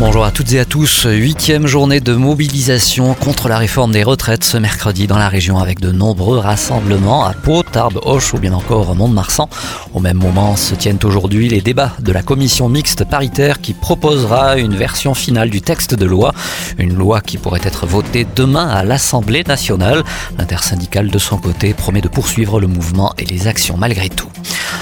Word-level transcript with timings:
Bonjour 0.00 0.24
à 0.24 0.32
toutes 0.32 0.52
et 0.52 0.58
à 0.58 0.64
tous. 0.64 1.06
Huitième 1.08 1.68
journée 1.68 2.00
de 2.00 2.14
mobilisation 2.14 3.14
contre 3.14 3.48
la 3.48 3.58
réforme 3.58 3.92
des 3.92 4.02
retraites 4.02 4.42
ce 4.42 4.58
mercredi 4.58 5.06
dans 5.06 5.18
la 5.18 5.28
région 5.28 5.58
avec 5.58 5.78
de 5.78 5.92
nombreux 5.92 6.38
rassemblements 6.38 7.24
à 7.24 7.32
Pau, 7.32 7.62
Tarbes, 7.62 8.00
Hoche 8.02 8.34
ou 8.34 8.38
bien 8.38 8.54
encore 8.54 8.96
Mont-de-Marsan. 8.96 9.48
Au 9.94 10.00
même 10.00 10.16
moment 10.16 10.56
se 10.56 10.74
tiennent 10.74 10.98
aujourd'hui 11.04 11.48
les 11.48 11.60
débats 11.60 11.92
de 12.00 12.10
la 12.10 12.22
commission 12.22 12.68
mixte 12.68 13.04
paritaire 13.04 13.60
qui 13.60 13.72
proposera 13.72 14.58
une 14.58 14.74
version 14.74 15.14
finale 15.14 15.48
du 15.48 15.62
texte 15.62 15.94
de 15.94 16.06
loi. 16.06 16.34
Une 16.76 16.94
loi 16.94 17.20
qui 17.20 17.38
pourrait 17.38 17.60
être 17.62 17.86
votée 17.86 18.26
demain 18.34 18.66
à 18.66 18.82
l'Assemblée 18.82 19.44
nationale. 19.44 20.02
L'intersyndicale 20.38 21.08
de 21.08 21.18
son 21.18 21.38
côté 21.38 21.72
promet 21.72 22.00
de 22.00 22.08
poursuivre 22.08 22.58
le 22.58 22.66
mouvement 22.66 23.14
et 23.16 23.24
les 23.26 23.46
actions 23.46 23.76
malgré 23.76 24.08
tout. 24.08 24.33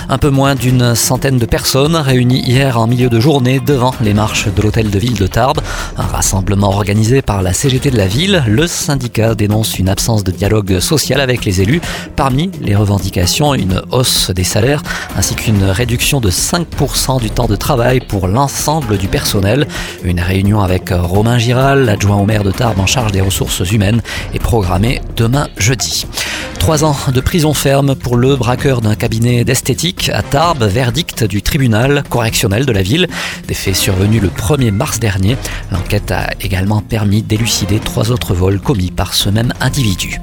Un 0.08 0.18
peu 0.18 0.30
moins 0.30 0.54
d'une 0.54 0.94
centaine 0.94 1.38
de 1.38 1.46
personnes 1.46 1.96
réunies 1.96 2.42
hier 2.46 2.78
en 2.78 2.86
milieu 2.86 3.08
de 3.08 3.20
journée 3.20 3.60
devant 3.60 3.94
les 4.00 4.14
marches 4.14 4.48
de 4.54 4.62
l'hôtel 4.62 4.90
de 4.90 4.98
ville 4.98 5.16
de 5.16 5.26
Tarbes. 5.26 5.60
Un 5.96 6.06
rassemblement 6.06 6.70
organisé 6.70 7.22
par 7.22 7.42
la 7.42 7.52
CGT 7.52 7.90
de 7.90 7.96
la 7.96 8.06
ville. 8.06 8.42
Le 8.46 8.66
syndicat 8.66 9.34
dénonce 9.34 9.78
une 9.78 9.88
absence 9.88 10.24
de 10.24 10.30
dialogue 10.30 10.80
social 10.80 11.20
avec 11.20 11.44
les 11.44 11.62
élus. 11.62 11.80
Parmi 12.16 12.50
les 12.60 12.74
revendications, 12.74 13.54
une 13.54 13.82
hausse 13.90 14.30
des 14.30 14.44
salaires 14.44 14.82
ainsi 15.16 15.34
qu'une 15.34 15.64
réduction 15.64 16.20
de 16.20 16.30
5% 16.30 17.20
du 17.20 17.30
temps 17.30 17.46
de 17.46 17.56
travail 17.56 18.00
pour 18.00 18.28
l'ensemble 18.28 18.98
du 18.98 19.08
personnel. 19.08 19.66
Une 20.04 20.20
réunion 20.20 20.60
avec 20.60 20.90
Romain 20.90 21.38
Giral, 21.38 21.88
adjoint 21.88 22.16
au 22.16 22.26
maire 22.26 22.44
de 22.44 22.50
Tarbes 22.50 22.80
en 22.80 22.86
charge 22.86 23.12
des 23.12 23.20
ressources 23.20 23.70
humaines, 23.70 24.02
est 24.34 24.38
programmée 24.38 25.00
demain 25.16 25.48
jeudi. 25.56 26.06
Trois 26.62 26.84
ans 26.84 26.94
de 27.12 27.20
prison 27.20 27.54
ferme 27.54 27.96
pour 27.96 28.16
le 28.16 28.36
braqueur 28.36 28.82
d'un 28.82 28.94
cabinet 28.94 29.42
d'esthétique 29.42 30.10
à 30.10 30.22
Tarbes, 30.22 30.62
verdict 30.62 31.24
du 31.24 31.42
tribunal 31.42 32.04
correctionnel 32.08 32.66
de 32.66 32.70
la 32.70 32.82
ville. 32.82 33.08
Des 33.48 33.54
faits 33.54 33.74
survenus 33.74 34.22
le 34.22 34.28
1er 34.28 34.70
mars 34.70 35.00
dernier. 35.00 35.36
L'enquête 35.72 36.12
a 36.12 36.30
également 36.40 36.80
permis 36.80 37.20
d'élucider 37.20 37.80
trois 37.80 38.12
autres 38.12 38.32
vols 38.32 38.60
commis 38.60 38.92
par 38.92 39.12
ce 39.12 39.28
même 39.28 39.52
individu. 39.58 40.20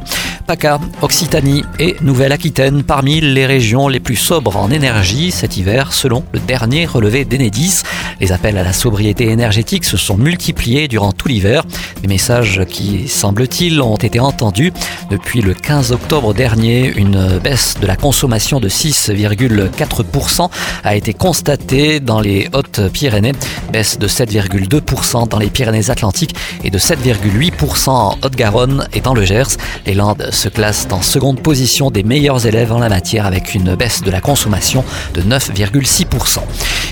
PACA, 0.50 0.80
Occitanie 1.04 1.64
et 1.78 1.96
Nouvelle-Aquitaine 2.02 2.82
parmi 2.82 3.22
les 3.22 3.46
régions 3.46 3.88
les 3.88 4.00
plus 4.00 4.16
sobres 4.16 4.58
en 4.58 4.72
énergie 4.72 5.30
cet 5.30 5.58
hiver 5.58 5.94
selon 5.94 6.24
le 6.34 6.40
dernier 6.40 6.88
relevé 6.88 7.24
d'Enedis. 7.24 7.84
Les 8.20 8.32
appels 8.32 8.58
à 8.58 8.64
la 8.64 8.74
sobriété 8.74 9.30
énergétique 9.30 9.86
se 9.86 9.96
sont 9.96 10.18
multipliés 10.18 10.88
durant 10.88 11.12
tout 11.12 11.28
l'hiver. 11.28 11.64
Des 12.02 12.08
messages 12.08 12.66
qui, 12.68 13.08
semble-t-il, 13.08 13.80
ont 13.80 13.96
été 13.98 14.20
entendus. 14.20 14.74
Depuis 15.12 15.42
le 15.42 15.54
15 15.54 15.92
octobre 15.92 16.34
dernier, 16.34 16.94
une 16.98 17.38
baisse 17.38 17.76
de 17.80 17.86
la 17.86 17.96
consommation 17.96 18.60
de 18.60 18.70
6,4% 18.70 20.50
a 20.84 20.96
été 20.96 21.14
constatée 21.14 22.00
dans 22.00 22.22
les 22.22 22.50
Hautes-Pyrénées, 22.54 23.34
baisse 23.72 24.00
de 24.00 24.08
7,2% 24.08 25.28
dans 25.28 25.38
les 25.38 25.52
Pyrénées-Atlantiques 25.52 26.36
et 26.64 26.72
de 26.72 26.80
7,8% 26.80 27.90
en 27.90 28.18
Haute-Garonne 28.24 28.88
et 28.94 29.02
dans 29.02 29.14
le 29.14 29.24
Gers. 29.26 29.58
Les 29.86 29.94
Landes 29.94 30.28
se 30.40 30.48
classent 30.48 30.88
en 30.92 31.02
seconde 31.02 31.42
position 31.42 31.92
des 31.92 32.02
meilleurs 32.02 32.46
élèves 32.46 32.72
en 32.72 32.80
la 32.80 32.88
matière 32.88 33.26
avec 33.26 33.56
une 33.56 33.76
baisse 33.76 34.02
de 34.04 34.10
la 34.10 34.22
consommation 34.22 34.86
de 35.14 35.22
9,6%. 35.22 36.40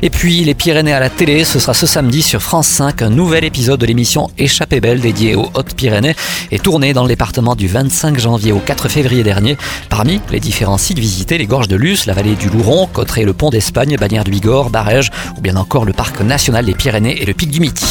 Et 0.01 0.09
puis 0.09 0.43
les 0.43 0.53
Pyrénées 0.53 0.91
à 0.91 0.99
la 0.99 1.09
télé, 1.09 1.45
ce 1.45 1.57
sera 1.57 1.73
ce 1.73 1.87
samedi 1.87 2.21
sur 2.21 2.41
France 2.41 2.67
5, 2.67 3.01
un 3.03 3.09
nouvel 3.09 3.45
épisode 3.45 3.79
de 3.79 3.85
l'émission 3.85 4.29
Échappée 4.37 4.81
belle 4.81 4.99
dédiée 4.99 5.35
aux 5.35 5.49
Hautes-Pyrénées 5.53 6.13
et 6.51 6.59
tourné 6.59 6.91
dans 6.91 7.03
le 7.03 7.07
département 7.07 7.55
du 7.55 7.67
25 7.67 8.19
janvier 8.19 8.51
au 8.51 8.59
4 8.59 8.89
février 8.89 9.23
dernier. 9.23 9.55
Parmi 9.89 10.19
les 10.29 10.41
différents 10.41 10.77
sites 10.77 10.99
visités, 10.99 11.37
les 11.37 11.47
gorges 11.47 11.69
de 11.69 11.77
Luce, 11.77 12.05
la 12.05 12.13
vallée 12.13 12.35
du 12.35 12.49
Louron, 12.49 12.87
Cotteret, 12.91 13.23
le 13.23 13.33
pont 13.33 13.49
d'Espagne, 13.49 13.95
Bagnères 13.95 14.25
du 14.25 14.31
Bigorre, 14.31 14.71
Barège 14.71 15.09
ou 15.37 15.41
bien 15.41 15.55
encore 15.55 15.85
le 15.85 15.93
parc 15.93 16.19
national 16.19 16.65
des 16.65 16.75
Pyrénées 16.75 17.21
et 17.21 17.25
le 17.25 17.33
pic 17.33 17.49
du 17.49 17.61
Midi. 17.61 17.85